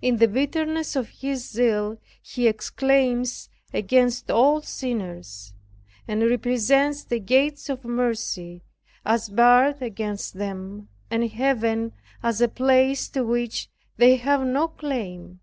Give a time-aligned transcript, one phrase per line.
[0.00, 5.52] In the bitterness of his zeal he exclaims against all sinners,
[6.08, 8.62] and represents the gates of mercy
[9.04, 13.68] as barred against them, and Heaven as a place to which
[13.98, 15.40] they have no claim.